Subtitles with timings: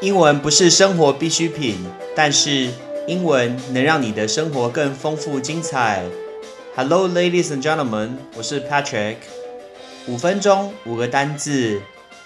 [0.00, 1.76] 英文不是生活必需品，
[2.16, 2.70] 但是
[3.06, 6.04] 英文能让你的生活更丰富精彩。
[6.74, 9.16] Hello, ladies and gentlemen，我是 Patrick。
[10.06, 11.82] 五分钟五个单字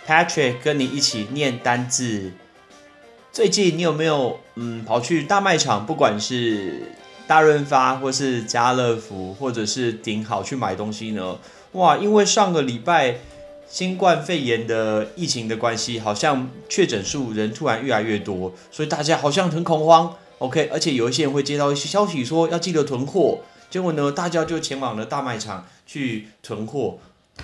[0.06, 2.30] ，Patrick 跟你一起念单字。
[3.32, 6.92] 最近你有没有嗯跑去大卖场，不管是
[7.26, 11.38] 大润发或是家乐福或者是顶好去买东西呢？
[11.72, 13.16] 哇，因为上个礼拜。
[13.66, 20.16] 新冠肺炎的疫情的关系，好像确诊数人突然越来越多，所以大家好像很恐慌。
[20.38, 23.40] OK，而且有一些人会接到一些消息说要记得囤货，
[23.70, 26.98] 结果呢，大家就前往了大卖场去囤货。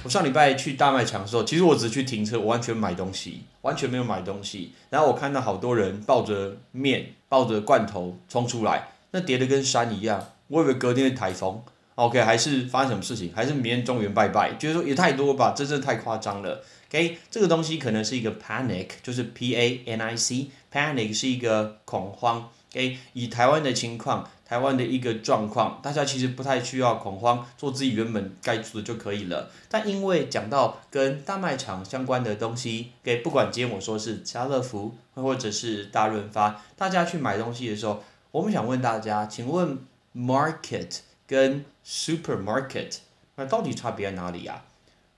[0.04, 4.72] 我上礼拜去大卖场的时候，其实我只是去停车，我完全买东西，完全没有买东西。
[4.90, 10.28] 然后我看到好多人抱着面、抱着罐头冲出来，那叠的跟山一样。
[10.46, 11.62] 我以为隔天是台风。
[12.00, 13.30] OK，还是发生什么事情？
[13.34, 14.54] 还是明天中原拜拜？
[14.54, 16.64] 就是说也太多吧，真的太夸张了。
[16.88, 22.48] OK，这个东西可能是一个 panic，就是 P A N I C，panic 是一个恐慌。
[22.72, 29.50] OK，以台湾的情况，台湾的一个状况，大家其实不太需要恐慌，做自己原本该做的就可以了。
[29.68, 39.78] 但因为讲到跟大卖场相关的东西，OK，不管今天我说是家乐福或者是大润发，大家去买东西的时候，我们想问大家，请问
[40.16, 41.00] market？
[41.30, 42.96] 跟 supermarket
[43.36, 44.64] 那到底差别在哪里呀？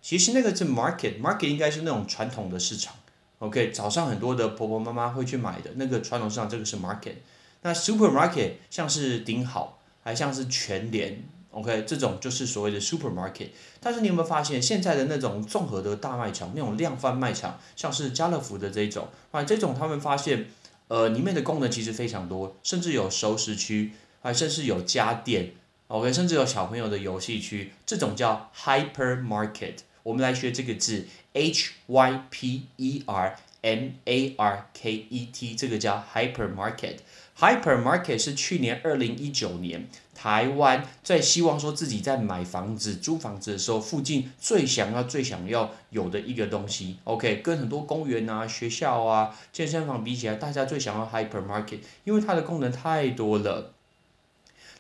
[0.03, 2.95] 其实那个是 market，market 应该是那种传统的市场
[3.39, 7.15] ，OK，早上很多的婆婆妈妈会去买的那个传统市场，这个是 market。
[7.63, 13.49] 那 supermarket 像是顶好，还像是全联，OK，这种就是所谓的 supermarket。
[13.81, 20.51] 但是你有没有发现，现在的那种综合的大卖场，那种量贩卖场，像是家乐福的这种，啊，这种他们发现，
[20.89, 25.53] 呃，里面的功能其实非常多，甚至有熟食区，还甚至有家电。
[25.93, 29.75] OK，甚至有小朋友的游戏区，这种叫 hypermarket。
[30.03, 31.05] 我们来学这个字
[31.35, 36.97] ，H Y P E R M A R K E T，这个叫 hypermarket。
[37.39, 46.97] hypermarket 是去年二零一九年台湾在希望说自己在买房子、租房子的时候，附近最想要、最想要有的一个东西。
[47.05, 53.75] OK，跟很多公园啊、学校啊、健身房比起来，大家最想要 hypermarket，因为它的功能太多了。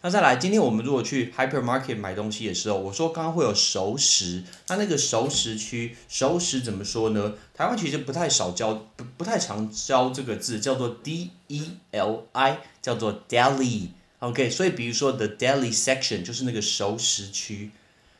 [0.05, 7.35] 那再来，今天我们如果去 hypermarket 买东西的时候，我说刚刚会有熟食，那那个熟食区，熟食怎么说呢？
[7.55, 13.91] 台湾其实不太少教，不不太常教这个字，叫做 D E L I，叫做 deli。
[14.19, 17.71] OK，所以比如说 the deli section 就是那个熟食区。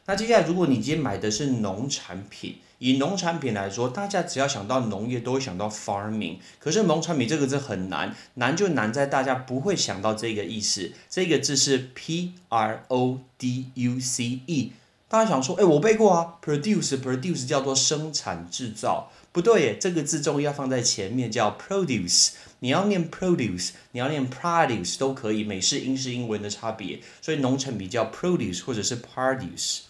[0.07, 6.39] 那接下来，如果你今天买的是农产品，以农产品来说，大家只要想到农业，都会想到 farming。
[6.59, 10.91] 可是农产品这个字很难，难就难在大家不会想到这个意思。
[11.09, 14.73] 这个字是 p r o d u c e，
[15.09, 22.31] 大家想说，哎，我背过啊，produce，produce 叫做生产制造，不对耶，这个字重要放在前面叫 produce。
[22.59, 26.99] 你要念 produce，你要念 produce 都可以，美式、英式、英文的差别。
[27.21, 29.83] 所以农产品叫 produce 或者是 produce。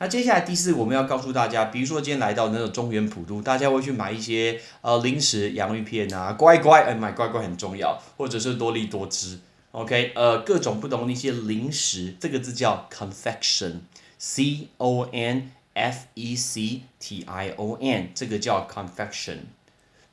[0.00, 9.40] 那接下来第四，我们要告诉大家，比如说今天来到那个中原普渡，大家会去买一些呃零食、洋芋片啊，乖乖，哎，买乖乖很重要，或者是多利多汁
[9.72, 19.38] ，OK，呃，各种不同的一些零食，这个字叫 confection，C O N F E C T I O N，这个叫 confection。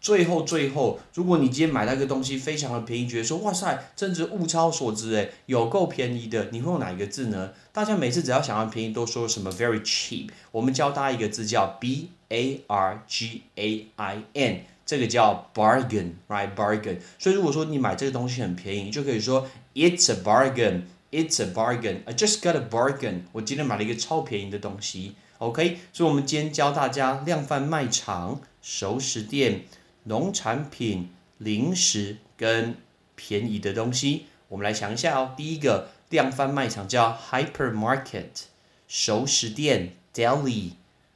[0.06, 7.54] 最后，最后，如果你今天买到一个东西非常的便宜，觉得说哇塞，真是物超所值诶，有够便宜的，你会用哪一个字呢？
[7.74, 10.30] 大家每次只要想要便宜，都说什么 very cheap。
[10.52, 17.00] 我们教大家一个字叫 b a r g a i n，这个叫 bargain，right bargain。
[17.18, 23.22] 所以如果说你买这个东西很便宜，就可以说 it's a bargain，it's a bargain，I just got a bargain。
[23.32, 25.80] 我今天买了一个超便宜的东西，OK。
[25.92, 29.64] 所以我们今天教大家量贩卖场、熟食店。
[30.06, 32.78] 农产品、零食跟
[33.16, 35.34] 便宜的东西，我们来想一下哦。
[35.36, 38.46] 第一个量贩卖场叫 hypermarket，
[38.88, 40.72] 熟食店 deli，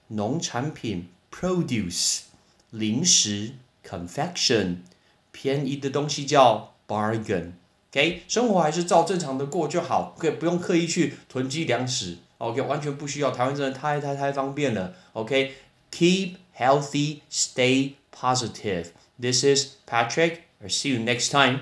[0.07, 2.21] 农产品 produce，
[2.71, 3.53] 零食
[3.85, 4.77] confection，
[5.31, 7.51] 便宜的东西叫 bargain。
[7.91, 12.17] OK，生活还是照正常的过就好，可以不用刻意去囤积粮食。
[12.39, 14.95] OK，完全不需要，台湾真的太太太方便了。
[15.13, 17.98] OK，keep healthy，stay。
[18.19, 18.91] Positive.
[19.17, 20.43] This is Patrick.
[20.61, 21.61] I'll see you next time.